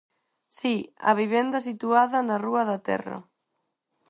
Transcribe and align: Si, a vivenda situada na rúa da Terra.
Si, 0.59 0.75
a 1.09 1.11
vivenda 1.21 1.65
situada 1.69 2.17
na 2.21 2.35
rúa 2.45 2.63
da 2.69 2.77
Terra. 2.87 3.17